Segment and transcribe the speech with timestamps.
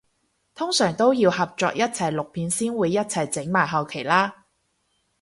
[0.55, 4.45] 通常都要合作一齊錄片先會一齊整埋後期啦？